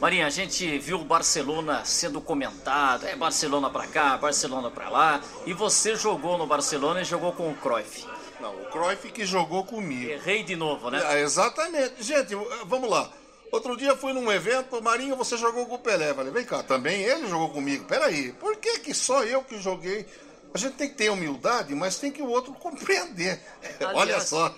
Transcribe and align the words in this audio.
Marinha, 0.00 0.26
a 0.26 0.30
gente 0.30 0.78
viu 0.78 0.98
o 0.98 1.04
Barcelona 1.04 1.84
sendo 1.84 2.22
comentado, 2.22 3.06
é 3.06 3.14
Barcelona 3.14 3.68
pra 3.68 3.86
cá, 3.86 4.16
Barcelona 4.16 4.70
pra 4.70 4.88
lá, 4.88 5.20
e 5.44 5.52
você 5.52 5.94
jogou 5.94 6.38
no 6.38 6.46
Barcelona 6.46 7.02
e 7.02 7.04
jogou 7.04 7.34
com 7.34 7.50
o 7.50 7.54
Cruyff. 7.54 8.06
Não, 8.40 8.54
o 8.62 8.64
Cruyff 8.70 9.12
que 9.12 9.26
jogou 9.26 9.62
comigo. 9.62 10.10
Errei 10.10 10.42
de 10.42 10.56
novo, 10.56 10.90
né? 10.90 11.02
É, 11.04 11.20
exatamente. 11.20 12.02
Gente, 12.02 12.34
vamos 12.64 12.88
lá. 12.88 13.10
Outro 13.52 13.76
dia 13.76 13.94
fui 13.94 14.14
num 14.14 14.32
evento, 14.32 14.82
Marinho, 14.82 15.16
você 15.16 15.36
jogou 15.36 15.66
com 15.66 15.74
o 15.74 15.78
Pelé. 15.78 16.14
Falei, 16.14 16.32
vem 16.32 16.46
cá, 16.46 16.62
também 16.62 17.02
ele 17.02 17.28
jogou 17.28 17.50
comigo. 17.50 17.84
Peraí, 17.84 18.32
por 18.32 18.56
que, 18.56 18.78
que 18.78 18.94
só 18.94 19.22
eu 19.24 19.44
que 19.44 19.60
joguei? 19.60 20.06
A 20.54 20.56
gente 20.56 20.76
tem 20.76 20.88
que 20.88 20.94
ter 20.94 21.10
humildade, 21.10 21.74
mas 21.74 21.98
tem 21.98 22.10
que 22.10 22.22
o 22.22 22.28
outro 22.28 22.54
compreender. 22.58 23.38
Aliás, 23.78 23.96
Olha 23.96 24.20
só. 24.20 24.54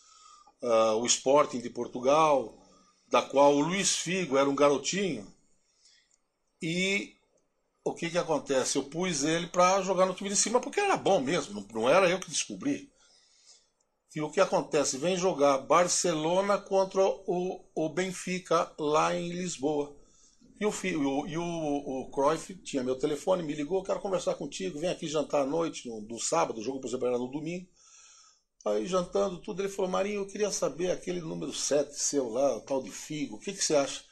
uh, 0.63 0.95
o 1.01 1.07
Sporting 1.07 1.61
de 1.61 1.71
Portugal, 1.71 2.57
da 3.09 3.23
qual 3.23 3.55
o 3.55 3.61
Luiz 3.61 3.97
Figo 3.97 4.37
era 4.37 4.49
um 4.49 4.55
garotinho. 4.55 5.27
E 6.63 7.17
o 7.85 7.95
que, 7.95 8.11
que 8.11 8.19
acontece? 8.19 8.77
Eu 8.77 8.85
pus 8.85 9.25
ele 9.25 9.49
para 9.49 9.83
jogar 9.83 10.07
no 10.07 10.15
time 10.15 10.29
de 10.29 10.37
cima 10.37 10.61
porque 10.61 10.81
era 10.81 10.97
bom 10.97 11.21
mesmo, 11.21 11.67
não 11.73 11.89
era 11.89 12.09
eu 12.09 12.21
que 12.21 12.31
descobri. 12.31 12.93
E 14.15 14.21
o 14.21 14.31
que 14.31 14.41
acontece? 14.41 14.97
Vem 14.97 15.17
jogar 15.17 15.59
Barcelona 15.59 16.59
contra 16.59 17.01
o, 17.05 17.65
o 17.75 17.89
Benfica 17.91 18.73
lá 18.79 19.15
em 19.15 19.29
Lisboa. 19.29 19.95
E 20.61 20.67
o, 20.67 20.71
o, 20.71 21.27
e 21.27 21.39
o, 21.39 21.45
o 21.45 22.11
Cruyff 22.11 22.55
tinha 22.57 22.83
meu 22.83 22.97
telefone, 22.97 23.45
me 23.45 23.55
ligou, 23.55 23.85
quero 23.85 24.01
conversar 24.01 24.35
contigo, 24.35 24.81
vem 24.81 24.91
aqui 24.91 25.07
jantar 25.07 25.43
à 25.43 25.47
noite, 25.47 25.89
no, 25.89 26.01
no 26.01 26.19
sábado, 26.19 26.59
o 26.59 26.63
jogo, 26.63 26.81
por 26.81 26.89
exemplo, 26.89 27.07
era 27.07 27.19
no 27.19 27.31
domingo. 27.31 27.69
Aí 28.65 28.87
jantando 28.87 29.41
tudo, 29.41 29.63
ele 29.63 29.69
falou, 29.69 29.91
Marinho, 29.91 30.23
eu 30.23 30.27
queria 30.27 30.51
saber 30.51 30.91
aquele 30.91 31.21
número 31.21 31.53
7 31.53 31.95
seu 31.95 32.29
lá, 32.29 32.57
o 32.57 32.61
tal 32.61 32.83
de 32.83 32.91
Figo, 32.91 33.37
o 33.37 33.39
que, 33.39 33.53
que 33.53 33.65
você 33.65 33.77
acha? 33.77 34.03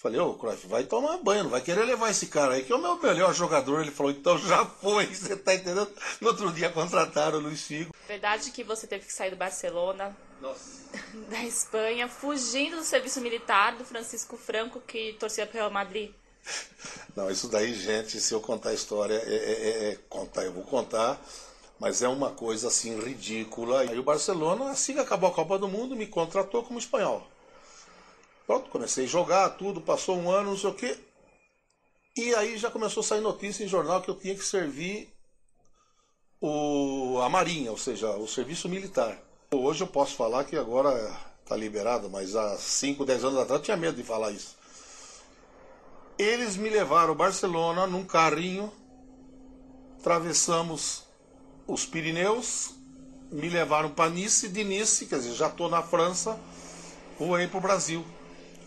Falei, 0.00 0.18
ô, 0.18 0.32
Cruyff, 0.32 0.66
vai 0.66 0.84
tomar 0.84 1.18
banho, 1.18 1.42
não 1.42 1.50
vai 1.50 1.60
querer 1.60 1.84
levar 1.84 2.08
esse 2.08 2.28
cara 2.28 2.54
aí, 2.54 2.64
que 2.64 2.72
é 2.72 2.74
o 2.74 2.80
meu 2.80 2.96
melhor 2.96 3.34
jogador. 3.34 3.82
Ele 3.82 3.90
falou, 3.90 4.10
então 4.10 4.38
já 4.38 4.64
foi, 4.64 5.04
você 5.14 5.36
tá 5.36 5.54
entendendo? 5.54 5.92
No 6.22 6.28
outro 6.28 6.50
dia 6.50 6.70
contrataram 6.70 7.36
o 7.36 7.42
Luiz 7.42 7.66
Figo. 7.66 7.94
Verdade 8.08 8.50
que 8.50 8.64
você 8.64 8.86
teve 8.86 9.04
que 9.04 9.12
sair 9.12 9.28
do 9.28 9.36
Barcelona, 9.36 10.16
Nossa. 10.40 10.88
da 11.28 11.44
Espanha, 11.44 12.08
fugindo 12.08 12.76
do 12.76 12.82
serviço 12.82 13.20
militar 13.20 13.76
do 13.76 13.84
Francisco 13.84 14.38
Franco, 14.38 14.80
que 14.80 15.12
torcia 15.20 15.46
pro 15.46 15.58
Real 15.58 15.70
Madrid. 15.70 16.12
Não, 17.14 17.30
isso 17.30 17.48
daí, 17.48 17.74
gente, 17.74 18.18
se 18.20 18.32
eu 18.32 18.40
contar 18.40 18.70
a 18.70 18.74
história, 18.74 19.16
é, 19.16 19.34
é, 19.34 19.52
é, 19.52 19.90
é 19.90 19.98
contar, 20.08 20.44
eu 20.44 20.52
vou 20.54 20.64
contar, 20.64 21.20
mas 21.78 22.00
é 22.00 22.08
uma 22.08 22.30
coisa 22.30 22.68
assim 22.68 22.98
ridícula. 22.98 23.80
Aí 23.80 23.98
o 23.98 24.02
Barcelona, 24.02 24.70
assim 24.70 24.94
que 24.94 25.00
acabou 25.00 25.28
a 25.28 25.34
Copa 25.34 25.58
do 25.58 25.68
Mundo, 25.68 25.94
me 25.94 26.06
contratou 26.06 26.62
como 26.62 26.78
espanhol. 26.78 27.30
Pronto, 28.50 28.68
comecei 28.68 29.04
a 29.04 29.06
jogar, 29.06 29.50
tudo, 29.50 29.80
passou 29.80 30.18
um 30.18 30.28
ano, 30.28 30.50
não 30.50 30.58
sei 30.58 30.70
o 30.70 30.74
quê. 30.74 30.98
E 32.16 32.34
aí 32.34 32.58
já 32.58 32.68
começou 32.68 33.00
a 33.00 33.04
sair 33.04 33.20
notícia 33.20 33.62
em 33.62 33.68
jornal 33.68 34.02
que 34.02 34.10
eu 34.10 34.16
tinha 34.16 34.34
que 34.34 34.44
servir 34.44 35.08
o, 36.40 37.20
a 37.22 37.28
Marinha, 37.28 37.70
ou 37.70 37.78
seja, 37.78 38.10
o 38.10 38.26
serviço 38.26 38.68
militar. 38.68 39.16
Hoje 39.52 39.84
eu 39.84 39.86
posso 39.86 40.16
falar 40.16 40.42
que 40.42 40.56
agora 40.56 41.16
está 41.44 41.54
liberado, 41.54 42.10
mas 42.10 42.34
há 42.34 42.58
5, 42.58 43.04
10 43.04 43.24
anos 43.26 43.38
atrás 43.38 43.60
eu 43.60 43.64
tinha 43.64 43.76
medo 43.76 43.96
de 43.96 44.02
falar 44.02 44.32
isso. 44.32 44.56
Eles 46.18 46.56
me 46.56 46.68
levaram 46.68 47.12
a 47.12 47.16
Barcelona 47.16 47.86
num 47.86 48.04
carrinho, 48.04 48.72
atravessamos 50.00 51.04
os 51.68 51.86
Pirineus, 51.86 52.74
me 53.30 53.48
levaram 53.48 53.90
para 53.90 54.10
Nice, 54.10 54.48
de 54.48 54.64
Nice, 54.64 55.06
quer 55.06 55.20
dizer, 55.20 55.34
já 55.34 55.46
estou 55.46 55.68
na 55.68 55.84
França, 55.84 56.36
voei 57.16 57.46
para 57.46 57.58
o 57.58 57.60
Brasil. 57.60 58.04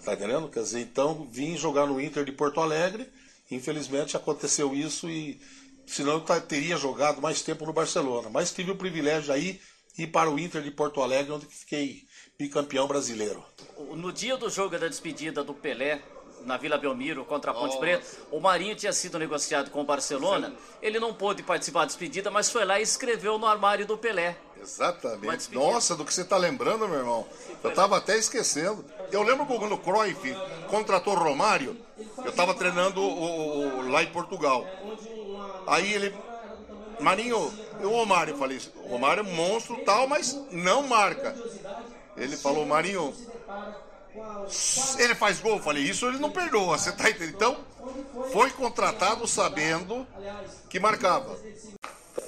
Tá 0.04 0.14
entendendo? 0.14 0.50
Quer 0.50 0.64
dizer, 0.64 0.82
então 0.82 1.28
vim 1.32 1.56
jogar 1.56 1.86
no 1.86 2.00
Inter 2.00 2.26
de 2.26 2.32
Porto 2.32 2.60
Alegre. 2.60 3.08
Infelizmente 3.50 4.18
aconteceu 4.18 4.74
isso 4.74 5.10
e 5.10 5.40
senão 5.86 6.14
eu 6.14 6.42
teria 6.42 6.78
jogado 6.78 7.22
mais 7.22 7.42
tempo 7.42 7.66
no 7.66 7.74
Barcelona. 7.74 8.30
Mas 8.30 8.52
tive 8.52 8.72
o 8.72 8.76
privilégio 8.76 9.34
aí 9.34 9.62
ir 9.98 10.08
para 10.08 10.30
o 10.30 10.40
Inter 10.40 10.62
de 10.62 10.72
Porto 10.72 11.02
Alegre, 11.02 11.32
onde 11.32 11.46
fiquei 11.46 12.04
bicampeão 12.38 12.88
brasileiro. 12.88 13.44
No 13.96 14.12
dia 14.12 14.36
do 14.36 14.50
jogo 14.50 14.78
da 14.78 14.88
despedida 14.88 15.44
do 15.44 15.54
Pelé, 15.54 16.02
na 16.46 16.58
Vila 16.58 16.78
Belmiro 16.78 17.26
contra 17.26 17.52
a 17.52 17.54
Ponte 17.54 17.76
oh. 17.76 17.80
Preta. 17.80 18.06
O 18.32 18.40
Marinho 18.40 18.76
tinha 18.76 18.94
sido 18.94 19.20
negociado 19.20 19.70
com 19.72 19.82
o 19.82 19.84
Barcelona. 19.84 20.50
Sim. 20.50 20.56
Ele 20.82 21.00
não 21.00 21.14
pôde 21.14 21.44
participar 21.44 21.82
da 21.82 21.86
despedida, 21.88 22.30
mas 22.32 22.50
foi 22.50 22.66
lá 22.66 22.80
e 22.80 22.84
escreveu 22.84 23.38
no 23.38 23.46
armário 23.46 23.86
do 23.86 23.98
Pelé. 23.98 24.38
Exatamente. 24.64 25.54
Nossa, 25.54 25.96
do 25.96 26.06
que 26.06 26.14
você 26.14 26.22
está 26.22 26.38
lembrando, 26.38 26.88
meu 26.88 27.00
irmão. 27.00 27.28
Eu 27.62 27.70
estava 27.70 27.98
até 27.98 28.18
esquecendo. 28.18 28.84
Eu 29.12 29.22
lembro 29.22 29.46
quando 29.46 29.74
o 29.74 29.78
Cruyff 29.78 30.36
contratou 30.70 31.16
Romário, 31.16 31.78
eu 32.18 32.30
estava 32.30 32.54
treinando 32.54 33.02
o, 33.02 33.80
o, 33.80 33.90
lá 33.90 34.02
em 34.02 34.08
Portugal. 34.08 34.66
Aí 35.68 35.94
ele. 35.94 36.16
Marinho, 37.00 37.54
o 37.82 37.90
Romário, 37.90 38.34
eu 38.34 38.38
falei, 38.38 38.62
o 38.86 38.88
Romário 38.88 39.22
é 39.22 39.24
monstro 39.24 39.76
tal, 39.84 40.08
mas 40.08 40.40
não 40.52 40.84
marca. 40.84 41.36
Ele 42.16 42.38
falou, 42.38 42.66
Marinho, 42.66 43.14
ele 45.00 45.16
faz 45.16 45.40
gol, 45.40 45.58
eu 45.58 45.64
falei, 45.64 45.84
isso 45.84 46.06
ele 46.08 46.20
não 46.20 46.32
perdoa, 46.32 46.78
você 46.78 46.92
tá 46.92 47.10
entendendo? 47.10 47.36
Então, 47.36 47.58
foi 48.32 48.50
contratado 48.52 49.28
sabendo 49.28 50.06
que 50.70 50.80
marcava. 50.80 51.38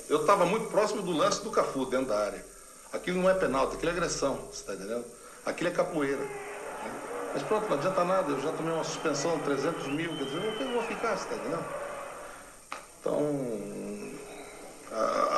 Eu 0.10 0.22
estava 0.22 0.46
muito 0.46 0.68
próximo 0.68 1.02
do 1.02 1.12
lance 1.12 1.44
do 1.44 1.52
Cafu 1.52 1.86
dentro 1.86 2.08
da 2.08 2.20
área. 2.20 2.46
Aquilo 2.94 3.22
não 3.22 3.30
é 3.30 3.34
penalti, 3.34 3.76
aquilo 3.76 3.92
é 3.92 3.94
agressão, 3.94 4.36
você 4.36 4.62
está 4.62 4.74
entendendo? 4.74 5.06
Aquilo 5.46 5.70
é 5.70 5.74
capoeira. 5.74 6.26
Mas 7.34 7.44
pronto, 7.44 7.68
não 7.68 7.78
adianta 7.78 8.04
nada, 8.06 8.32
eu 8.32 8.40
já 8.40 8.52
tomei 8.54 8.74
uma 8.74 8.84
suspensão 8.84 9.38
de 9.38 9.44
300 9.44 9.88
mil, 9.88 10.16
quer 10.18 10.24
dizer, 10.24 10.62
eu 10.62 10.72
vou 10.74 10.84
ficar, 10.84 11.18
você 11.18 11.24
está 11.24 11.36
entendendo? 11.36 11.66
Então, 13.02 14.16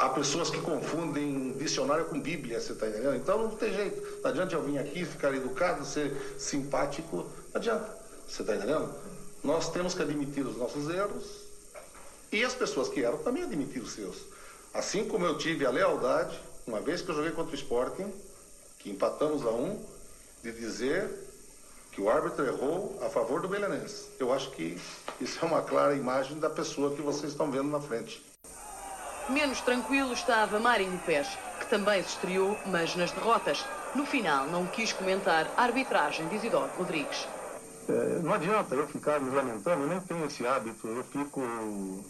pessoas 0.09 0.49
que 0.49 0.59
confundem 0.61 1.53
dicionário 1.53 2.05
com 2.05 2.19
Bíblia, 2.19 2.59
você 2.59 2.73
está 2.73 2.87
entendendo? 2.87 3.15
Então 3.15 3.43
não 3.43 3.49
tem 3.49 3.73
jeito. 3.73 4.21
Não 4.21 4.29
adianta 4.29 4.55
eu 4.55 4.63
vir 4.63 4.77
aqui, 4.77 5.05
ficar 5.05 5.33
educado, 5.33 5.85
ser 5.85 6.35
simpático, 6.37 7.17
não 7.17 7.55
adianta. 7.55 7.97
Você 8.27 8.41
está 8.41 8.55
entendendo? 8.55 8.93
Nós 9.43 9.71
temos 9.71 9.93
que 9.93 10.01
admitir 10.01 10.45
os 10.45 10.57
nossos 10.57 10.89
erros 10.89 11.47
e 12.31 12.43
as 12.43 12.53
pessoas 12.53 12.89
que 12.89 12.99
erram 12.99 13.17
também 13.19 13.43
admitir 13.43 13.81
os 13.81 13.93
seus. 13.93 14.17
Assim 14.73 15.07
como 15.07 15.25
eu 15.25 15.37
tive 15.37 15.65
a 15.65 15.69
lealdade, 15.69 16.39
uma 16.65 16.81
vez 16.81 17.01
que 17.01 17.09
eu 17.09 17.15
joguei 17.15 17.31
contra 17.31 17.53
o 17.53 17.55
Sporting, 17.55 18.11
que 18.79 18.89
empatamos 18.89 19.45
a 19.45 19.49
um, 19.49 19.83
de 20.43 20.51
dizer 20.51 21.09
que 21.91 22.01
o 22.01 22.09
árbitro 22.09 22.45
errou 22.45 22.99
a 23.01 23.09
favor 23.09 23.41
do 23.41 23.47
Belenense. 23.47 24.09
Eu 24.19 24.31
acho 24.31 24.51
que 24.51 24.77
isso 25.19 25.39
é 25.41 25.45
uma 25.45 25.61
clara 25.61 25.95
imagem 25.95 26.39
da 26.39 26.49
pessoa 26.49 26.95
que 26.95 27.01
vocês 27.01 27.31
estão 27.31 27.49
vendo 27.49 27.69
na 27.69 27.79
frente. 27.79 28.23
Menos 29.29 29.59
tranquilo 29.61 30.13
estava 30.13 30.59
Marinho 30.59 30.97
Pés, 30.99 31.37
que 31.59 31.67
também 31.67 32.01
se 32.01 32.09
estreou, 32.09 32.57
mas 32.65 32.95
nas 32.95 33.11
derrotas. 33.11 33.67
No 33.93 34.05
final, 34.05 34.47
não 34.47 34.65
quis 34.65 34.93
comentar 34.93 35.51
a 35.57 35.63
arbitragem 35.63 36.27
de 36.27 36.35
Isidoro 36.35 36.71
Rodrigues. 36.77 37.27
É, 37.89 38.19
não 38.19 38.33
adianta 38.33 38.75
eu 38.75 38.85
ficar 38.87 39.19
me 39.19 39.33
lamentando, 39.33 39.83
eu 39.83 39.87
nem 39.87 39.99
tenho 40.01 40.25
esse 40.25 40.45
hábito, 40.45 40.87
eu 40.87 41.03
fico 41.05 41.41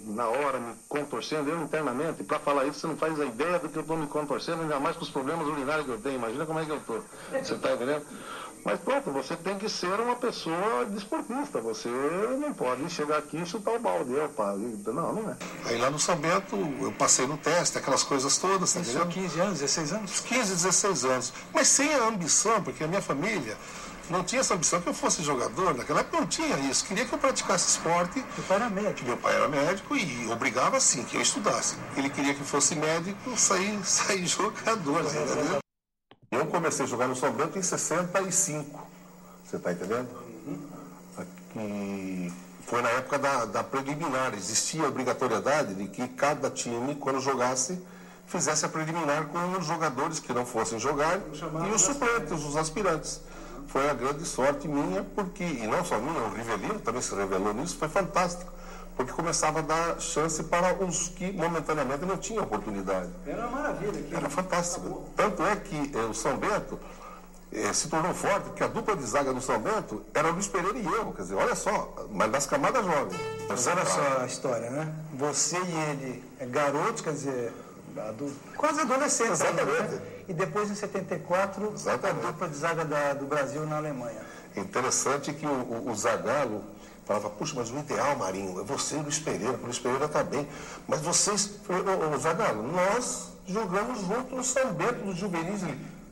na 0.08 0.28
hora 0.28 0.60
me 0.60 0.74
contorcendo, 0.90 1.52
eu 1.52 1.62
internamente, 1.62 2.24
para 2.24 2.40
falar 2.40 2.66
isso 2.66 2.80
você 2.80 2.88
não 2.88 2.98
faz 2.98 3.20
a 3.20 3.26
ideia 3.26 3.60
do 3.60 3.70
que 3.70 3.78
eu 3.78 3.84
estou 3.84 3.96
me 3.96 4.08
contorcendo, 4.08 4.64
ainda 4.64 4.80
mais 4.80 4.98
com 4.98 5.04
os 5.04 5.10
problemas 5.12 5.48
urinários 5.48 5.86
que 5.86 5.92
eu 5.92 6.02
tenho, 6.02 6.16
imagina 6.16 6.48
como 6.48 6.60
é 6.60 6.66
que 6.66 6.72
eu 6.72 6.78
estou, 6.78 7.04
você 7.32 7.54
está 7.54 7.74
entendendo? 7.74 8.08
Mas 8.68 8.82
pronto, 8.82 9.12
você 9.12 9.34
tem 9.38 9.58
que 9.58 9.70
ser 9.70 9.98
uma 9.98 10.18
pessoa 10.18 10.86
desportista. 10.88 11.62
Você 11.62 11.88
não 11.88 12.54
pode 12.54 12.90
chegar 12.90 13.20
aqui 13.20 13.38
e 13.38 13.46
chutar 13.46 13.72
o 13.72 13.80
balde. 13.80 14.14
Opa, 14.14 14.58
não, 14.88 15.14
não 15.14 15.32
é. 15.32 15.38
Aí 15.64 15.78
lá 15.78 15.90
no 15.90 15.98
São 15.98 16.18
Bento, 16.18 16.58
eu 16.82 16.92
passei 16.92 17.26
no 17.26 17.38
teste, 17.38 17.78
aquelas 17.78 18.04
coisas 18.04 18.38
todas, 18.38 18.74
tá 18.74 18.82
15 18.82 19.40
anos, 19.40 19.60
16 19.62 19.94
anos? 19.94 20.20
15, 20.20 20.52
16 20.56 21.06
anos. 21.06 21.34
Mas 21.54 21.70
sem 21.70 21.94
a 21.94 22.10
ambição, 22.10 22.62
porque 22.62 22.84
a 22.84 22.88
minha 22.90 23.02
família 23.02 23.56
não 24.10 24.22
tinha 24.22 24.42
essa 24.42 24.54
ambição 24.54 24.82
que 24.82 24.90
eu 24.90 24.94
fosse 24.94 25.24
jogador, 25.24 25.74
naquela 25.74 26.02
época 26.02 26.20
não 26.20 26.28
tinha 26.28 26.60
isso. 26.70 26.84
Queria 26.84 27.06
que 27.06 27.14
eu 27.14 27.20
praticasse 27.20 27.70
esporte. 27.70 28.20
Meu 28.20 28.46
pai 28.50 28.58
era 28.58 28.70
médico. 28.70 29.08
Meu 29.08 29.16
pai 29.16 29.34
era 29.34 29.48
médico 29.48 29.96
e 29.96 30.30
obrigava 30.30 30.78
sim 30.82 31.06
que 31.06 31.16
eu 31.16 31.22
estudasse. 31.22 31.78
Ele 31.96 32.10
queria 32.10 32.34
que 32.34 32.44
fosse 32.44 32.76
médico, 32.76 33.38
sair, 33.38 33.80
sair 33.88 34.28
jogador, 34.28 35.06
entendeu? 35.06 35.60
Eu 36.32 36.46
comecei 36.48 36.86
a 36.86 36.88
jogar 36.88 37.08
no 37.08 37.16
São 37.16 37.32
Bento 37.32 37.58
em 37.58 37.62
65. 37.62 38.88
Você 39.46 39.56
está 39.56 39.72
entendendo? 39.72 40.10
Aqui 41.18 42.34
foi 42.66 42.82
na 42.82 42.90
época 42.90 43.18
da, 43.18 43.46
da 43.46 43.64
preliminar. 43.64 44.34
Existia 44.34 44.84
a 44.84 44.88
obrigatoriedade 44.88 45.74
de 45.74 45.88
que 45.88 46.08
cada 46.10 46.50
time, 46.50 46.96
quando 46.96 47.22
jogasse, 47.22 47.82
fizesse 48.28 48.66
a 48.66 48.70
preliminar 48.70 49.28
com 49.28 49.58
os 49.58 49.66
jogadores 49.66 50.20
que 50.20 50.34
não 50.34 50.46
fossem 50.46 50.78
jogar 50.78 51.20
e 51.32 51.72
os 51.74 51.82
suplentes, 51.82 52.44
os 52.44 52.58
aspirantes. 52.58 53.22
Foi 53.68 53.90
a 53.90 53.94
grande 53.94 54.26
sorte 54.26 54.68
minha, 54.68 55.04
porque, 55.16 55.44
e 55.44 55.66
não 55.66 55.84
só 55.84 55.98
minha, 55.98 56.22
o 56.24 56.34
Rivelino 56.34 56.80
também 56.80 57.02
se 57.02 57.16
revelou 57.16 57.54
nisso, 57.54 57.78
foi 57.78 57.88
fantástico, 57.88 58.52
porque 58.98 59.12
começava 59.14 59.60
a 59.60 59.62
dar 59.62 60.00
chance 60.02 60.44
para 60.44 60.74
os 60.84 61.08
que 61.10 61.32
momentaneamente 61.32 62.04
não 62.04 62.18
tinham 62.18 62.44
oportunidade. 62.44 63.10
Era 63.26 63.48
uma 63.48 63.62
maravilha. 63.62 63.92
Aqui. 64.00 64.16
Era 64.16 64.30
fantástico. 64.30 65.06
Tanto 65.16 65.44
é 65.46 65.56
que 65.56 65.92
eh, 65.96 66.00
o 66.10 66.14
São 66.16 66.36
Bento 66.36 66.80
eh, 67.54 67.72
se 67.74 67.88
tornou 67.90 68.14
forte, 68.14 68.46
porque 68.46 68.64
a 68.64 68.68
dupla 68.68 68.96
de 68.96 69.04
zaga 69.06 69.32
do 69.34 69.40
São 69.40 69.60
Bento 69.60 70.04
era 70.14 70.30
Luiz 70.32 70.48
Pereira 70.48 70.78
e 70.80 70.86
eu. 70.86 71.14
Quer 71.14 71.22
dizer, 71.22 71.36
olha 71.36 71.56
só, 71.56 71.94
mas 72.12 72.32
das 72.32 72.48
camadas 72.48 72.84
jovens. 72.84 73.22
Mas 73.48 73.68
olha 73.68 73.86
só 73.86 74.22
a 74.22 74.26
história, 74.26 74.70
né? 74.72 74.92
Você 75.14 75.58
e 75.58 75.92
ele, 75.92 76.24
é 76.40 76.46
garotos, 76.48 77.02
quer 77.02 77.14
dizer, 77.14 77.54
adu- 78.10 78.34
quase 78.58 78.82
adolescentes 78.82 79.40
ainda, 79.42 79.62
Exatamente. 79.62 79.94
né? 79.96 80.02
E 80.28 80.34
depois, 80.34 80.70
em 80.72 80.76
74, 80.76 81.72
Exatamente. 81.74 82.26
a 82.26 82.32
dupla 82.32 82.48
de 82.50 82.56
zaga 82.58 82.84
da- 82.84 83.14
do 83.14 83.26
Brasil 83.28 83.66
na 83.68 83.78
Alemanha. 83.78 84.26
Interessante 84.56 85.32
que 85.34 85.46
o, 85.46 85.50
o, 85.52 85.92
o 85.92 85.96
Zagallo 85.96 86.64
falava, 87.08 87.30
puxa, 87.30 87.54
mas 87.56 87.72
o 87.72 87.80
ideal, 87.80 88.18
Marinho, 88.18 88.60
é 88.60 88.64
você 88.64 88.96
e 88.96 89.00
o 89.00 89.04
Luiz 89.04 89.18
Pereira, 89.18 89.54
o 89.54 89.64
Luiz 89.64 89.80
Pereira 89.80 90.06
está 90.06 90.24
bem. 90.24 90.48
Mas 90.88 91.02
vocês, 91.02 91.56
ô, 91.70 92.18
Zagallo, 92.18 92.64
nós 92.64 93.32
jogamos 93.48 94.02
junto 94.02 94.36
no 94.36 94.44
São 94.44 94.74
Bento, 94.74 95.06
no 95.06 95.16
Juvenis. 95.16 95.62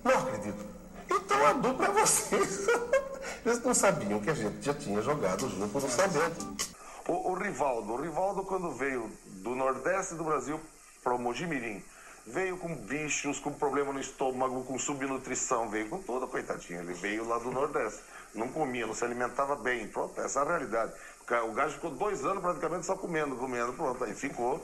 Não 0.04 0.12
acredito. 0.12 0.66
Então 1.10 1.46
a 1.46 1.54
dupla 1.54 1.88
é 1.88 1.92
vocês. 1.92 2.68
Eles 3.46 3.62
não 3.62 3.74
sabiam 3.74 4.20
que 4.22 4.30
a 4.30 4.34
gente 4.34 4.64
já 4.64 4.74
tinha 4.74 5.02
jogado 5.02 5.50
junto 5.50 5.80
no 5.80 5.90
São 5.90 6.08
Bento. 6.08 6.72
O, 7.08 7.32
o 7.32 7.34
Rivaldo, 7.36 7.94
o 7.94 8.02
Rivaldo 8.02 8.44
quando 8.44 8.72
veio 8.72 9.12
do 9.26 9.54
Nordeste 9.54 10.16
do 10.16 10.24
Brasil 10.24 10.60
para 11.04 11.14
o 11.14 11.20
Mojimirim, 11.20 11.84
veio 12.26 12.58
com 12.58 12.74
bichos, 12.74 13.38
com 13.38 13.52
problema 13.52 13.94
no 13.94 14.00
estômago, 14.00 14.64
com 14.64 14.80
subnutrição, 14.80 15.70
veio 15.70 15.90
com 15.90 16.02
tudo, 16.02 16.28
coitadinho. 16.28 16.80
Ele 16.80 16.94
veio 16.94 17.28
lá 17.28 17.38
do 17.38 17.52
Nordeste, 17.52 18.02
não 18.36 18.50
comia, 18.50 18.86
não 18.86 18.94
se 18.94 19.04
alimentava 19.04 19.56
bem. 19.56 19.88
Pronto, 19.88 20.20
essa 20.22 20.40
é 20.40 20.42
a 20.44 20.46
realidade. 20.46 20.94
O 21.50 21.54
gajo 21.54 21.76
ficou 21.76 21.90
dois 21.90 22.24
anos 22.24 22.42
praticamente 22.42 22.86
só 22.86 22.96
comendo, 22.96 23.36
comendo, 23.36 23.74
pronto, 23.74 24.04
aí 24.04 24.14
ficou. 24.14 24.64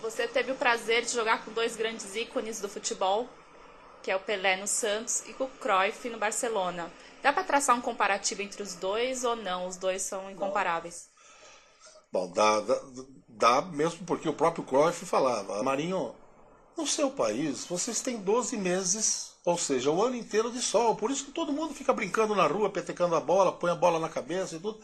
Você 0.00 0.26
teve 0.26 0.50
o 0.50 0.56
prazer 0.56 1.02
de 1.02 1.12
jogar 1.12 1.44
com 1.44 1.52
dois 1.52 1.76
grandes 1.76 2.16
ícones 2.16 2.60
do 2.60 2.68
futebol, 2.68 3.28
que 4.02 4.10
é 4.10 4.16
o 4.16 4.20
Pelé 4.20 4.56
no 4.56 4.66
Santos 4.66 5.22
e 5.28 5.32
com 5.32 5.44
o 5.44 5.48
Cruyff 5.48 6.08
no 6.10 6.18
Barcelona. 6.18 6.90
Dá 7.22 7.32
para 7.32 7.44
traçar 7.44 7.76
um 7.76 7.80
comparativo 7.80 8.42
entre 8.42 8.62
os 8.62 8.74
dois 8.74 9.22
ou 9.22 9.36
não? 9.36 9.68
Os 9.68 9.76
dois 9.76 10.02
são 10.02 10.28
incomparáveis. 10.28 11.08
Bom, 12.10 12.28
dá, 12.32 12.60
dá, 12.60 12.80
dá 13.28 13.62
mesmo 13.62 14.04
porque 14.04 14.28
o 14.28 14.34
próprio 14.34 14.64
Cruyff 14.64 15.06
falava, 15.06 15.62
Marinho, 15.62 16.14
no 16.76 16.86
seu 16.86 17.10
país 17.10 17.64
vocês 17.64 18.00
têm 18.00 18.18
12 18.18 18.56
meses, 18.56 19.32
ou 19.44 19.58
seja, 19.58 19.90
o 19.90 20.02
ano 20.02 20.16
inteiro 20.16 20.50
de 20.50 20.60
sol. 20.60 20.96
Por 20.96 21.10
isso 21.10 21.24
que 21.26 21.32
todo 21.32 21.52
mundo 21.52 21.74
fica 21.74 21.92
brincando 21.92 22.34
na 22.34 22.46
rua, 22.46 22.70
petecando 22.70 23.14
a 23.14 23.20
bola, 23.20 23.52
põe 23.52 23.70
a 23.70 23.74
bola 23.74 23.98
na 23.98 24.08
cabeça 24.08 24.56
e 24.56 24.60
tudo. 24.60 24.80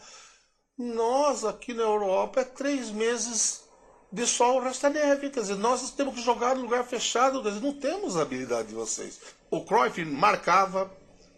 Nós 0.77 1.43
aqui 1.43 1.73
na 1.73 1.83
Europa 1.83 2.41
é 2.41 2.45
três 2.45 2.89
meses 2.89 3.63
de 4.11 4.25
sol, 4.25 4.57
o 4.57 4.63
resto 4.63 4.87
é 4.87 4.89
neve. 4.89 5.29
Quer 5.29 5.41
dizer, 5.41 5.55
nós 5.55 5.91
temos 5.91 6.15
que 6.15 6.21
jogar 6.21 6.55
no 6.55 6.61
lugar 6.61 6.83
fechado, 6.85 7.41
quer 7.43 7.49
dizer, 7.49 7.61
não 7.61 7.73
temos 7.73 8.17
a 8.17 8.21
habilidade 8.21 8.69
de 8.69 8.75
vocês. 8.75 9.19
O 9.51 9.63
Cruyff 9.65 10.03
marcava, 10.05 10.91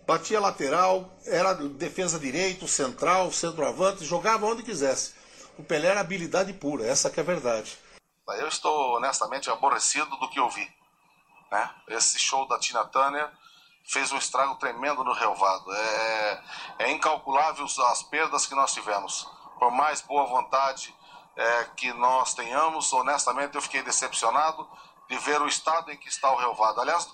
batia 0.06 0.40
lateral, 0.40 1.18
era 1.26 1.54
defesa 1.54 2.20
direito, 2.20 2.68
central, 2.68 3.32
centroavante, 3.32 4.06
jogava 4.06 4.46
onde 4.46 4.64
quisesse. 4.64 5.14
O 5.58 5.64
Pelé 5.64 5.90
era 5.90 6.00
habilidade 6.00 6.54
pura, 6.54 6.86
essa 6.86 7.10
que 7.10 7.20
é 7.20 7.24
a 7.24 7.26
verdade. 7.26 7.78
Eu 8.28 8.48
estou 8.48 8.98
honestamente 8.98 9.50
aborrecido 9.50 10.16
do 10.18 10.30
que 10.30 10.40
eu 10.40 10.50
vi. 10.50 10.68
Né? 11.52 11.70
Esse 11.90 12.18
show 12.18 12.48
da 12.48 12.58
Tina 12.60 12.86
Turner 12.86 13.30
fez 13.84 14.12
um 14.12 14.18
estrago 14.18 14.56
tremendo 14.56 15.04
no 15.04 15.14
relvado. 15.14 15.72
É, 15.74 16.44
é 16.80 16.92
incalculável 16.92 17.66
as 17.66 18.04
perdas 18.04 18.46
que 18.46 18.56
nós 18.56 18.74
tivemos. 18.74 19.28
Por 19.60 19.72
mais 19.72 20.02
boa 20.02 20.26
vontade 20.26 20.96
é, 21.36 21.64
que 21.76 21.92
nós 21.94 22.34
tenhamos, 22.34 22.92
honestamente 22.94 23.56
eu 23.56 23.62
fiquei 23.62 23.82
decepcionado 23.84 24.68
de 25.10 25.18
ver 25.18 25.42
o 25.42 25.48
estado 25.48 25.92
em 25.92 25.98
que 25.98 26.08
está 26.08 26.32
o 26.32 26.38
relvado. 26.38 26.80
Aliás, 26.80 27.08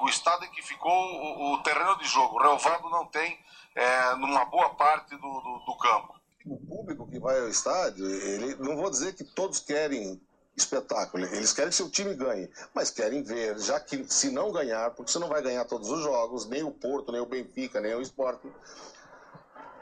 o 0.00 0.08
estado 0.08 0.44
em 0.44 0.50
que 0.50 0.62
ficou 0.62 0.92
o, 0.92 1.54
o 1.54 1.62
terreno 1.62 1.96
de 1.98 2.06
jogo. 2.06 2.36
O 2.36 2.42
relvado 2.42 2.88
não 2.90 3.06
tem 3.06 3.38
é, 3.74 4.14
numa 4.16 4.44
boa 4.46 4.70
parte 4.70 5.10
do, 5.10 5.16
do, 5.16 5.64
do 5.64 5.76
campo. 5.76 6.18
O 6.44 6.58
público 6.66 7.06
que 7.08 7.20
vai 7.20 7.38
ao 7.38 7.48
estádio, 7.48 8.04
ele 8.06 8.56
não 8.56 8.76
vou 8.76 8.90
dizer 8.90 9.14
que 9.14 9.22
todos 9.22 9.60
querem 9.60 10.20
espetáculo, 10.60 11.24
eles 11.26 11.52
querem 11.52 11.70
que 11.70 11.76
seu 11.76 11.90
time 11.90 12.14
ganhe, 12.14 12.50
mas 12.74 12.90
querem 12.90 13.22
ver, 13.22 13.58
já 13.58 13.80
que 13.80 14.04
se 14.08 14.30
não 14.30 14.52
ganhar, 14.52 14.90
porque 14.90 15.10
você 15.10 15.18
não 15.18 15.28
vai 15.28 15.42
ganhar 15.42 15.64
todos 15.64 15.90
os 15.90 16.02
jogos, 16.02 16.46
nem 16.46 16.62
o 16.62 16.70
Porto, 16.70 17.12
nem 17.12 17.20
o 17.20 17.26
Benfica, 17.26 17.80
nem 17.80 17.94
o 17.94 18.02
Sport, 18.02 18.40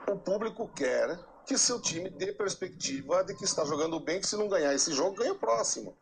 o 0.07 0.17
público 0.17 0.69
quer 0.75 1.19
que 1.47 1.57
seu 1.57 1.81
time 1.81 2.11
dê 2.11 2.33
perspectiva 2.33 3.25
de 3.25 3.35
que 3.35 3.45
está 3.45 3.65
jogando 3.65 3.99
bem, 3.99 4.21
que 4.21 4.27
se 4.27 4.37
não 4.37 4.49
ganhar 4.49 4.75
esse 4.75 4.93
jogo, 4.93 5.17
ganha 5.17 5.33
o 5.33 5.39
próximo. 5.39 5.97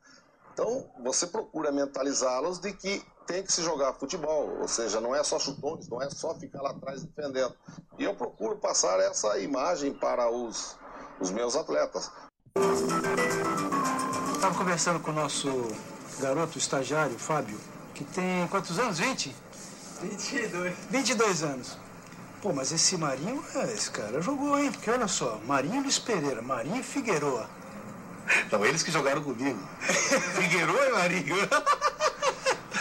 Então, 0.53 0.91
você 1.03 1.27
procura 1.27 1.71
mentalizá-los 1.71 2.59
de 2.59 2.73
que 2.73 3.05
tem 3.27 3.43
que 3.43 3.53
se 3.53 3.63
jogar 3.63 3.93
futebol, 3.95 4.59
ou 4.61 4.69
seja, 4.69 5.01
não 5.01 5.15
é 5.15 5.23
só 5.23 5.39
chutões, 5.39 5.89
não 5.89 6.01
é 6.01 6.09
só 6.09 6.35
ficar 6.35 6.63
lá 6.63 6.71
atrás 6.71 7.03
defendendo. 7.03 7.55
E 7.99 8.05
eu 8.05 8.15
procuro 8.15 8.57
passar 8.57 8.99
essa 9.01 9.39
imagem 9.39 9.93
para 9.93 10.31
os, 10.31 10.77
os 11.21 11.31
meus 11.31 11.55
atletas. 11.57 12.11
Estava 14.47 14.63
conversando 14.63 15.01
com 15.01 15.11
o 15.11 15.15
nosso 15.15 15.73
garoto, 16.21 16.57
estagiário, 16.57 17.19
Fábio, 17.19 17.59
que 17.93 18.05
tem 18.05 18.47
quantos 18.47 18.79
anos? 18.79 18.97
20? 19.01 19.35
22. 20.03 20.73
22 20.89 21.43
anos. 21.43 21.77
Pô, 22.41 22.53
mas 22.53 22.71
esse 22.71 22.97
Marinho, 22.97 23.43
é, 23.57 23.73
esse 23.73 23.91
cara 23.91 24.23
jogou, 24.23 24.57
hein? 24.57 24.71
Porque 24.71 24.89
olha 24.89 25.09
só, 25.09 25.41
Marinho 25.49 25.83
Luiz 25.83 25.99
Pereira, 25.99 26.41
Marinho 26.43 26.77
e 26.77 26.83
Figueroa. 26.85 27.51
Não, 28.53 28.65
eles 28.65 28.85
que 28.85 28.93
jogaram 28.93 29.21
comigo. 29.21 29.59
Figueiredo 29.83 30.79
e 30.79 30.93
Marinho. 30.93 31.37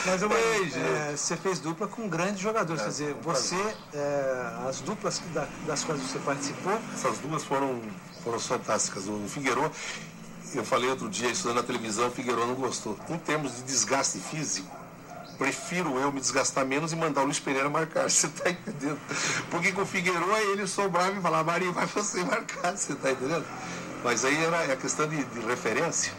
Mas 0.05 0.21
eu, 0.21 0.29
é, 0.31 1.17
você 1.17 1.35
fez 1.35 1.57
dupla 1.57 1.87
com 1.87 2.07
grandes 2.07 2.41
jogadores. 2.41 2.83
Quer 2.83 2.89
dizer, 2.89 3.15
você, 3.23 3.55
é, 3.91 4.53
as 4.69 4.81
duplas 4.81 5.19
da- 5.33 5.47
das 5.65 5.83
quais 5.83 5.99
você 5.99 6.19
participou, 6.19 6.79
Essas 6.93 7.17
duas 7.17 7.43
foram, 7.43 7.81
foram 8.23 8.39
fantásticas. 8.39 9.07
O 9.07 9.27
Figueiredo, 9.27 9.71
eu 10.57 10.65
falei 10.65 10.89
outro 10.89 11.09
dia 11.09 11.29
isso 11.29 11.51
na 11.53 11.63
televisão, 11.63 12.09
Figueiredo 12.11 12.47
não 12.47 12.55
gostou. 12.55 12.97
Em 13.09 13.17
termos 13.17 13.57
de 13.57 13.63
desgaste 13.63 14.19
físico, 14.19 14.69
prefiro 15.37 15.97
eu 15.99 16.11
me 16.11 16.19
desgastar 16.19 16.65
menos 16.65 16.93
e 16.93 16.95
mandar 16.95 17.21
o 17.21 17.25
Luiz 17.25 17.39
Pereira 17.39 17.69
marcar, 17.69 18.07
você 18.09 18.27
tá 18.27 18.49
entendendo? 18.49 18.99
Porque 19.49 19.71
com 19.71 19.81
o 19.81 19.85
Figueiredo 19.85 20.31
ele 20.51 20.67
sobrava 20.67 21.17
e 21.17 21.21
falava, 21.21 21.51
Marinho, 21.51 21.73
vai 21.73 21.85
você 21.85 22.23
marcar, 22.23 22.75
você 22.75 22.95
tá 22.95 23.11
entendendo? 23.11 23.45
Mas 24.03 24.23
aí 24.23 24.43
era 24.43 24.73
a 24.73 24.75
questão 24.75 25.07
de, 25.07 25.23
de 25.23 25.39
referência. 25.41 26.13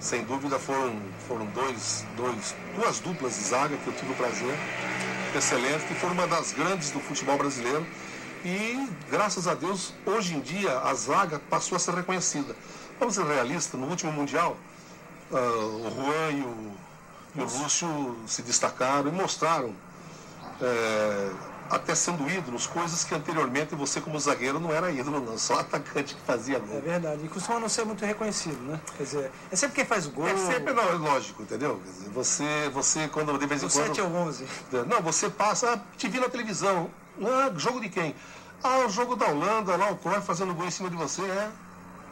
Sem 0.00 0.24
dúvida 0.24 0.58
foram, 0.58 1.00
foram 1.26 1.46
dois, 1.46 2.04
dois, 2.16 2.54
duas 2.76 3.00
duplas 3.00 3.34
de 3.36 3.44
zaga 3.44 3.76
que 3.76 3.86
eu 3.86 3.92
tive 3.92 4.12
o 4.12 4.14
prazer 4.14 4.54
excelente, 5.36 5.84
que 5.86 5.94
foram 5.94 6.14
uma 6.14 6.26
das 6.26 6.52
grandes 6.52 6.90
do 6.90 7.00
futebol 7.00 7.36
brasileiro. 7.36 7.86
E, 8.44 8.88
graças 9.10 9.48
a 9.48 9.54
Deus, 9.54 9.92
hoje 10.06 10.36
em 10.36 10.40
dia 10.40 10.78
a 10.78 10.94
zaga 10.94 11.40
passou 11.50 11.76
a 11.76 11.78
ser 11.78 11.94
reconhecida. 11.94 12.54
Vamos 12.98 13.14
ser 13.14 13.24
realistas, 13.24 13.78
no 13.78 13.86
último 13.86 14.12
Mundial, 14.12 14.56
ah, 15.32 15.36
o 15.36 15.90
Juan 15.94 16.30
e 16.32 16.40
o, 16.42 16.72
e 17.36 17.40
o 17.40 17.44
Lúcio 17.44 18.16
se 18.26 18.42
destacaram 18.42 19.08
e 19.08 19.12
mostraram, 19.12 19.72
eh, 20.60 21.30
até 21.70 21.94
sendo 21.94 22.28
ídolos, 22.28 22.66
coisas 22.66 23.04
que 23.04 23.14
anteriormente 23.14 23.74
você, 23.74 24.00
como 24.00 24.18
zagueiro, 24.18 24.58
não 24.58 24.72
era 24.72 24.90
ídolo, 24.90 25.20
não, 25.20 25.36
só 25.36 25.60
atacante 25.60 26.14
que 26.14 26.20
fazia 26.22 26.56
é 26.56 26.60
gol. 26.60 26.80
verdade. 26.80 27.24
E 27.24 27.28
costuma 27.28 27.60
não 27.60 27.68
ser 27.68 27.84
muito 27.84 28.04
reconhecido, 28.04 28.58
né? 28.62 28.80
Quer 28.96 29.02
dizer, 29.02 29.30
é 29.52 29.56
sempre 29.56 29.76
quem 29.76 29.84
faz 29.84 30.06
o 30.06 30.10
gol. 30.10 30.26
É 30.26 30.36
sempre 30.36 30.72
não, 30.72 30.88
é 30.88 30.92
lógico, 30.94 31.42
entendeu? 31.42 31.80
Quer 31.84 31.90
dizer, 31.90 32.10
você, 32.10 32.70
você, 32.72 33.08
quando 33.08 33.38
de 33.38 33.46
vez 33.46 33.62
em 33.62 33.66
do 33.66 33.72
quando. 33.72 33.86
7 33.86 34.00
ao 34.00 34.10
11. 34.10 34.46
Não, 34.86 35.02
você 35.02 35.28
passa, 35.28 35.74
ah, 35.74 35.80
te 35.96 36.08
vi 36.08 36.18
na 36.18 36.28
televisão. 36.28 36.90
Ah, 37.22 37.52
jogo 37.56 37.80
de 37.80 37.90
quem? 37.90 38.14
Ah, 38.62 38.78
o 38.86 38.88
jogo 38.88 39.14
da 39.14 39.26
Holanda, 39.26 39.76
lá 39.76 39.90
o 39.90 39.96
Cruyff 39.96 40.26
fazendo 40.26 40.54
gol 40.54 40.66
em 40.66 40.70
cima 40.70 40.88
de 40.88 40.96
você, 40.96 41.22
é. 41.22 41.50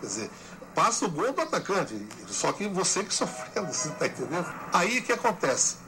Quer 0.00 0.06
dizer, 0.06 0.30
passa 0.76 1.06
o 1.06 1.10
gol 1.10 1.32
do 1.32 1.40
atacante, 1.40 2.06
só 2.28 2.52
que 2.52 2.68
você 2.68 3.02
que 3.02 3.12
sofrendo, 3.12 3.66
você 3.72 3.88
tá 3.90 4.06
entendendo? 4.06 4.46
Aí 4.74 4.98
o 4.98 5.02
que 5.02 5.12
acontece? 5.12 5.78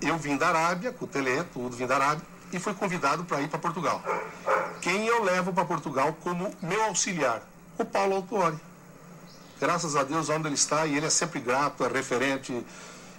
Eu 0.00 0.16
vim 0.16 0.38
da 0.38 0.48
Arábia, 0.48 0.90
com 0.90 1.04
o 1.04 1.08
Tele, 1.08 1.44
tudo 1.52 1.76
vim 1.76 1.86
da 1.86 1.96
Arábia, 1.96 2.24
e 2.50 2.58
fui 2.58 2.72
convidado 2.72 3.24
para 3.24 3.42
ir 3.42 3.48
para 3.48 3.58
Portugal. 3.58 4.02
quem 4.80 5.06
eu 5.06 5.22
levo 5.22 5.52
para 5.52 5.66
Portugal 5.66 6.16
como 6.24 6.50
meu 6.62 6.82
auxiliar? 6.84 7.42
O 7.76 7.84
Paulo 7.84 8.16
Autuori. 8.16 8.58
Graças 9.60 9.94
a 9.94 10.02
Deus, 10.02 10.30
onde 10.30 10.48
ele 10.48 10.54
está, 10.54 10.86
e 10.86 10.96
ele 10.96 11.06
é 11.06 11.10
sempre 11.10 11.40
grato, 11.40 11.84
é 11.84 11.88
referente, 11.88 12.64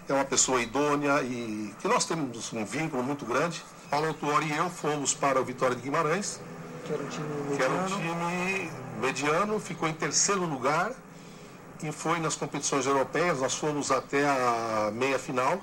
é 0.07 0.13
uma 0.13 0.25
pessoa 0.25 0.59
idônea 0.61 1.21
e 1.21 1.75
que 1.79 1.87
nós 1.87 2.05
temos 2.05 2.51
um 2.53 2.65
vínculo 2.65 3.03
muito 3.03 3.23
grande. 3.25 3.63
Paulo 3.89 4.07
Autuori 4.07 4.47
e 4.47 4.57
eu 4.57 4.69
fomos 4.69 5.13
para 5.13 5.39
o 5.39 5.45
Vitória 5.45 5.75
de 5.75 5.81
Guimarães, 5.81 6.39
Que 6.85 6.93
era 6.93 7.03
um 7.03 7.07
time 7.07 7.27
mediano. 7.27 7.57
que 7.57 7.63
era 7.63 7.73
um 7.73 7.85
time 7.85 8.71
mediano, 8.99 9.59
ficou 9.59 9.87
em 9.87 9.93
terceiro 9.93 10.43
lugar 10.45 10.91
e 11.81 11.91
foi 11.91 12.19
nas 12.19 12.35
competições 12.35 12.85
europeias. 12.85 13.39
Nós 13.39 13.53
fomos 13.55 13.91
até 13.91 14.27
a 14.27 14.91
meia 14.93 15.17
final. 15.19 15.59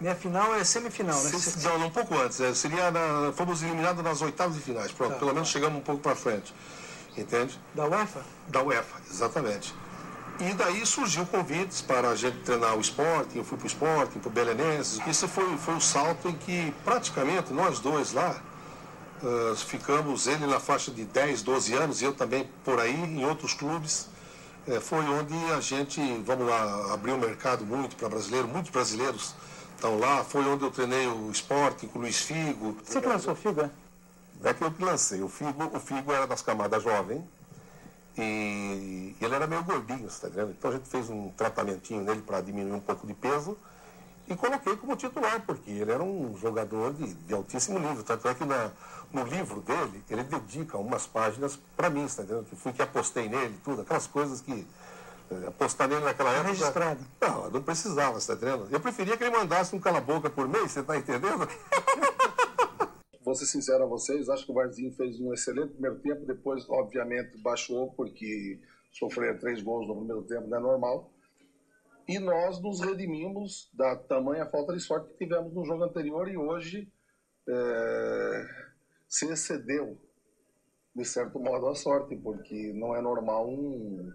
Minha 0.00 0.14
final 0.14 0.54
é 0.54 0.62
semifinal, 0.62 1.18
né? 1.22 1.30
Se- 1.30 1.64
Não, 1.66 1.78
não, 1.78 1.86
um 1.86 1.90
pouco 1.90 2.14
antes. 2.18 2.38
é, 2.40 2.52
seria 2.54 2.90
na- 2.90 3.32
fomos 3.34 3.62
eliminados 3.62 4.04
nas 4.04 4.20
oitavas 4.20 4.54
de 4.56 4.60
finais. 4.60 4.92
Pronto, 4.92 5.12
Tá. 5.14 5.18
pelo 5.18 5.32
menos 5.32 5.48
chegamos 5.48 5.78
um 5.78 5.82
pouco 5.82 6.02
para 6.02 6.14
frente. 6.14 6.54
Entende? 7.16 7.58
Da 7.74 7.86
UEFA? 7.86 8.20
Da 8.48 8.62
UEFA, 8.62 9.00
exatamente. 9.10 9.74
E 10.38 10.52
daí 10.52 10.84
surgiu 10.84 11.24
convites 11.24 11.80
para 11.80 12.10
a 12.10 12.14
gente 12.14 12.36
treinar 12.40 12.76
o 12.76 12.80
Sporting, 12.82 13.38
eu 13.38 13.44
fui 13.44 13.56
para 13.56 13.64
o 13.64 13.68
Sporting, 13.68 14.18
para 14.18 14.28
o 14.28 14.30
Belenenses. 14.30 15.00
Isso 15.06 15.26
foi, 15.26 15.56
foi 15.56 15.74
o 15.76 15.80
salto 15.80 16.28
em 16.28 16.34
que 16.34 16.74
praticamente 16.84 17.54
nós 17.54 17.80
dois 17.80 18.12
lá 18.12 18.36
ah, 19.24 19.54
ficamos, 19.56 20.26
ele 20.26 20.46
na 20.46 20.60
faixa 20.60 20.90
de 20.90 21.04
10, 21.06 21.40
12 21.42 21.72
anos, 21.72 22.02
e 22.02 22.04
eu 22.04 22.12
também 22.12 22.50
por 22.66 22.78
aí, 22.78 22.94
em 22.94 23.24
outros 23.24 23.54
clubes. 23.54 24.10
Eh, 24.68 24.80
foi 24.80 25.04
onde 25.04 25.34
a 25.52 25.60
gente, 25.60 26.00
vamos 26.24 26.48
lá, 26.48 26.92
abriu 26.92 27.14
o 27.14 27.18
mercado 27.18 27.64
muito 27.64 27.94
para 27.94 28.08
brasileiro, 28.08 28.48
muitos 28.48 28.70
brasileiros 28.70 29.34
estão 29.74 29.98
lá. 29.98 30.24
Foi 30.24 30.44
onde 30.44 30.64
eu 30.64 30.70
treinei 30.70 31.06
o 31.06 31.30
Sporting 31.30 31.86
com 31.86 31.98
o 31.98 32.02
Luiz 32.02 32.18
Figo. 32.18 32.76
Você 32.82 33.00
que 33.00 33.06
lançou 33.06 33.32
o 33.32 33.36
Figo, 33.36 33.60
é? 33.60 33.70
É 34.42 34.52
que 34.52 34.62
eu 34.62 34.70
que 34.70 34.84
lancei. 34.84 35.22
O 35.22 35.28
Figo, 35.28 35.70
o 35.72 35.80
Figo 35.80 36.12
era 36.12 36.26
das 36.26 36.42
camadas 36.42 36.82
jovem 36.82 37.24
e 38.18 39.14
ele 39.20 39.34
era 39.34 39.46
meio 39.46 39.62
gordinho, 39.62 40.10
você 40.10 40.22
tá 40.22 40.28
entendendo? 40.28 40.54
Então 40.58 40.70
a 40.70 40.74
gente 40.74 40.88
fez 40.88 41.08
um 41.10 41.28
tratamentinho 41.30 42.02
nele 42.02 42.22
para 42.22 42.40
diminuir 42.40 42.72
um 42.72 42.80
pouco 42.80 43.06
de 43.06 43.14
peso 43.14 43.56
e 44.28 44.36
coloquei 44.36 44.76
como 44.76 44.96
titular, 44.96 45.44
porque 45.46 45.70
ele 45.70 45.90
era 45.90 46.02
um 46.02 46.36
jogador 46.36 46.92
de, 46.94 47.14
de 47.14 47.34
altíssimo 47.34 47.78
nível. 47.78 48.02
Tanto 48.04 48.26
é 48.28 48.34
que 48.34 48.44
na, 48.44 48.70
no 49.12 49.24
livro 49.24 49.60
dele, 49.60 50.02
ele 50.10 50.24
dedica 50.24 50.76
umas 50.78 51.06
páginas 51.06 51.58
para 51.76 51.88
mim, 51.90 52.06
você 52.08 52.16
tá 52.18 52.22
entendendo? 52.24 52.46
Que 52.46 52.56
fui 52.56 52.72
que 52.72 52.82
apostei 52.82 53.28
nele, 53.28 53.58
tudo, 53.64 53.82
aquelas 53.82 54.06
coisas 54.06 54.40
que. 54.40 54.66
eh, 55.30 55.46
Apostar 55.48 55.88
nele 55.88 56.04
naquela 56.04 56.30
época. 56.32 56.48
registrado. 56.48 57.00
Não, 57.20 57.50
não 57.50 57.62
precisava, 57.62 58.18
você 58.20 58.28
tá 58.28 58.34
entendendo? 58.34 58.68
Eu 58.72 58.80
preferia 58.80 59.16
que 59.16 59.24
ele 59.24 59.36
mandasse 59.36 59.74
um 59.76 59.80
cala-boca 59.80 60.28
por 60.30 60.48
mês, 60.48 60.72
você 60.72 60.82
tá 60.82 60.96
entendendo? 60.96 61.46
Vou 63.24 63.34
ser 63.34 63.46
sincero 63.46 63.82
a 63.84 63.86
vocês, 63.88 64.28
acho 64.28 64.46
que 64.46 64.52
o 64.52 64.54
Varzinho 64.54 64.94
fez 64.94 65.18
um 65.20 65.32
excelente 65.34 65.72
primeiro 65.72 65.98
tempo, 66.00 66.24
depois, 66.26 66.64
obviamente, 66.70 67.36
baixou, 67.42 67.92
porque 67.94 68.60
sofrer 68.92 69.38
três 69.40 69.60
gols 69.62 69.88
no 69.88 69.96
primeiro 69.96 70.22
tempo 70.22 70.46
não 70.46 70.58
é 70.58 70.60
normal. 70.60 71.12
E 72.08 72.18
nós 72.20 72.60
nos 72.62 72.80
redimimos 72.80 73.68
da 73.74 73.96
tamanha 73.96 74.46
falta 74.46 74.72
de 74.72 74.80
sorte 74.80 75.08
que 75.10 75.24
tivemos 75.24 75.52
no 75.52 75.64
jogo 75.64 75.82
anterior 75.82 76.28
e 76.28 76.36
hoje 76.36 76.88
é, 77.48 78.46
se 79.08 79.26
excedeu, 79.26 79.98
de 80.94 81.04
certo 81.04 81.40
modo, 81.40 81.66
a 81.68 81.74
sorte, 81.74 82.16
porque 82.16 82.72
não 82.74 82.94
é 82.94 83.00
normal 83.00 83.48
um, 83.48 84.08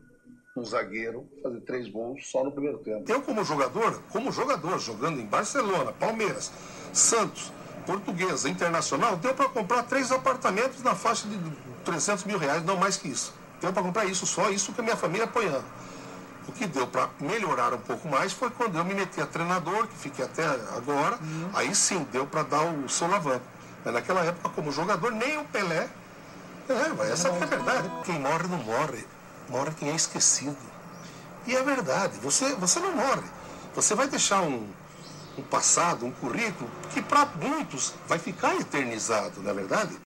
um 0.57 0.63
zagueiro 0.63 1.29
fazer 1.43 1.61
três 1.61 1.89
gols 1.89 2.31
só 2.31 2.45
no 2.45 2.53
primeiro 2.53 2.79
tempo. 2.79 3.11
Eu, 3.11 3.21
como 3.21 3.43
jogador, 3.43 4.01
como 4.03 4.31
jogador, 4.31 4.79
jogando 4.79 5.19
em 5.19 5.25
Barcelona, 5.25 5.91
Palmeiras, 5.91 6.49
Santos, 6.93 7.51
Portuguesa, 7.85 8.47
Internacional, 8.49 9.17
deu 9.17 9.33
para 9.33 9.49
comprar 9.49 9.83
três 9.83 10.11
apartamentos 10.11 10.81
na 10.81 10.95
faixa 10.95 11.27
de 11.27 11.37
300 11.83 12.23
mil 12.23 12.37
reais, 12.37 12.63
não 12.63 12.77
mais 12.77 12.95
que 12.95 13.09
isso. 13.09 13.33
Deu 13.59 13.73
para 13.73 13.83
comprar 13.83 14.05
isso, 14.05 14.25
só 14.25 14.49
isso 14.49 14.73
que 14.73 14.79
a 14.79 14.83
minha 14.83 14.97
família 14.97 15.25
apoiando. 15.25 15.65
O 16.47 16.51
que 16.51 16.65
deu 16.65 16.87
para 16.87 17.09
melhorar 17.19 17.73
um 17.73 17.77
pouco 17.77 18.07
mais 18.07 18.33
foi 18.33 18.49
quando 18.49 18.77
eu 18.77 18.83
me 18.83 18.93
meti 18.93 19.21
a 19.21 19.25
treinador, 19.25 19.87
que 19.87 19.95
fiquei 19.95 20.25
até 20.25 20.45
agora, 20.45 21.19
aí 21.53 21.73
sim 21.75 22.05
deu 22.11 22.25
para 22.25 22.43
dar 22.43 22.61
o 22.63 22.89
solavanco. 22.89 23.45
Mas 23.83 23.93
naquela 23.93 24.23
época, 24.23 24.49
como 24.49 24.71
jogador, 24.71 25.11
nem 25.11 25.37
o 25.37 25.45
Pelé. 25.45 25.89
É, 26.69 26.89
mas 26.97 27.11
essa 27.11 27.29
é 27.29 27.31
a 27.31 27.45
verdade. 27.45 27.91
Quem 28.05 28.19
morre 28.19 28.47
não 28.47 28.57
morre, 28.57 29.05
morre 29.49 29.71
quem 29.77 29.89
é 29.89 29.95
esquecido. 29.95 30.57
E 31.45 31.55
é 31.55 31.63
verdade, 31.63 32.19
você, 32.19 32.53
você 32.55 32.79
não 32.79 32.95
morre. 32.95 33.23
Você 33.73 33.95
vai 33.95 34.07
deixar 34.07 34.41
um, 34.41 34.67
um 35.37 35.41
passado, 35.43 36.05
um 36.05 36.11
currículo, 36.11 36.69
que 36.93 37.01
para 37.01 37.25
muitos 37.25 37.93
vai 38.07 38.19
ficar 38.19 38.55
eternizado, 38.55 39.41
não 39.41 39.51
é 39.51 39.53
verdade? 39.53 39.99